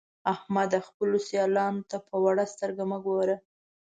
احمده! 0.33 0.79
خپلو 0.87 1.17
سيالانو 1.27 1.87
ته 1.89 1.97
په 2.07 2.15
وړه 2.23 2.45
سترګه 2.53 2.83
مه 2.91 2.97
ګوه. 3.05 3.35